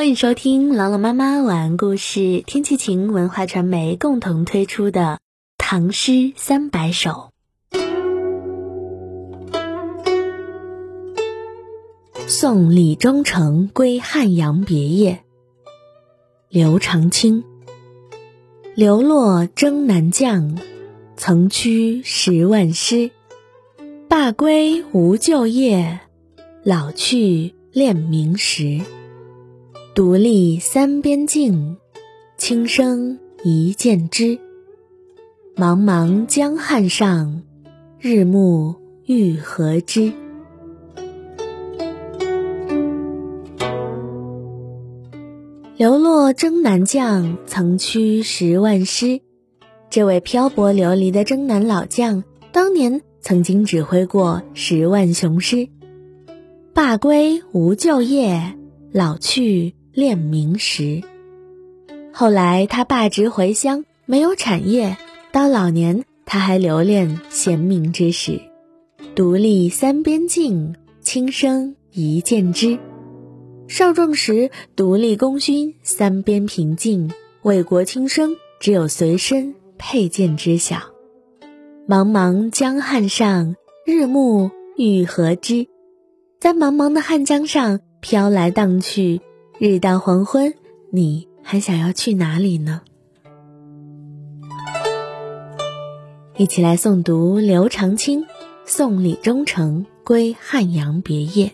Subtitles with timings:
[0.00, 5.02] 欢迎收听朗朗妈妈晚安故事，天气晴文化传媒共同推出的
[5.58, 7.32] 《唐诗三百首》。
[12.26, 15.20] 送李中丞归汉阳别业，
[16.48, 17.44] 刘长卿。
[18.74, 20.56] 流落征南将，
[21.18, 23.10] 曾驱十万师。
[24.08, 26.00] 罢归无旧业，
[26.64, 28.80] 老去恋明时。
[29.92, 31.76] 独立三边静，
[32.36, 34.38] 轻声一见知。
[35.56, 37.42] 茫茫江汉上，
[37.98, 40.12] 日暮欲何之？
[45.76, 49.20] 流落征南将，曾驱十万师。
[49.90, 52.22] 这位漂泊流离的征南老将，
[52.52, 55.68] 当年曾经指挥过十万雄师。
[56.72, 58.56] 罢归无旧业，
[58.92, 59.74] 老去。
[59.92, 61.02] 练明时，
[62.12, 64.96] 后来他罢职回乡，没有产业。
[65.32, 68.40] 到老年，他还留恋贤明之时，
[69.16, 72.78] 独立三边静，轻声一见知。
[73.66, 77.10] 少壮时独立功勋，三边平静，
[77.42, 80.76] 为国轻生，只有随身佩剑知晓。
[81.88, 85.66] 茫茫江汉上，日暮欲何之？
[86.38, 89.20] 在茫茫的汉江上飘来荡去。
[89.62, 90.54] 日到黄昏，
[90.88, 92.80] 你还想要去哪里呢？
[96.38, 98.24] 一起来诵读刘长卿
[98.64, 101.52] 送李中丞归汉阳别业。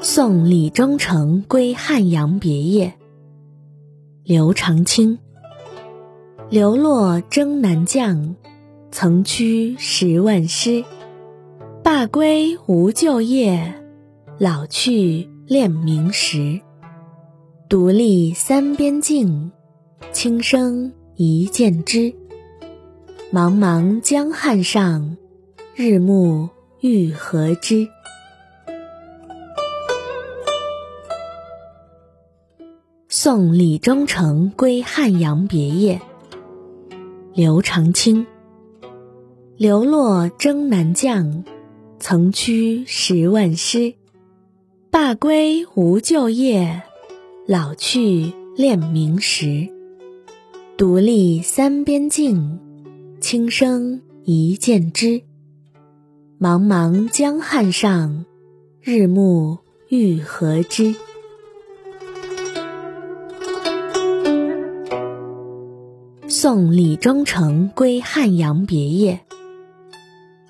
[0.00, 2.94] 送李中丞归汉阳别业，
[4.22, 5.18] 刘长卿。
[6.48, 8.34] 流落征南将，
[8.90, 10.82] 曾驱十万师。
[11.84, 13.74] 罢归无旧业，
[14.38, 16.58] 老去恋明时。
[17.68, 19.52] 独立三边静，
[20.10, 22.14] 轻声一见知。
[23.30, 25.18] 茫茫江汉上，
[25.74, 26.48] 日暮
[26.80, 27.86] 欲何之？
[33.10, 36.00] 送李中丞归汉阳别业，
[37.34, 38.26] 刘长卿。
[39.58, 41.44] 流落征南将。
[41.98, 43.94] 曾驱十万师，
[44.90, 46.82] 罢归无旧业，
[47.46, 49.68] 老去恋明时。
[50.76, 52.60] 独立三边静，
[53.20, 55.22] 轻声一见知。
[56.38, 58.26] 茫茫江汉上，
[58.82, 60.94] 日暮欲何之？
[66.28, 69.20] 送李中丞归汉阳别业，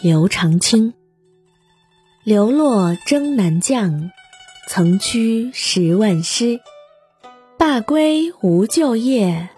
[0.00, 0.94] 刘长卿。
[2.24, 4.12] 流落征南将，
[4.68, 6.60] 曾驱十万师。
[7.58, 9.48] 罢归无旧业，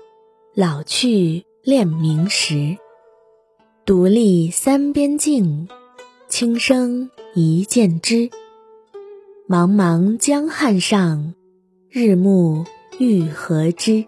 [0.55, 2.79] 老去恋明时。
[3.85, 5.69] 独立三边静，
[6.27, 8.31] 轻声一见知。
[9.47, 11.35] 茫茫江汉上，
[11.91, 12.65] 日暮
[12.99, 14.07] 欲何之？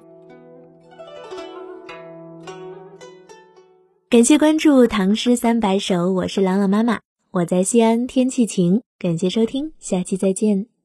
[4.08, 7.05] 感谢关注《唐诗三百首》，我是朗朗妈妈。
[7.36, 8.80] 我在西安，天气晴。
[8.98, 10.75] 感谢收听，下期再见。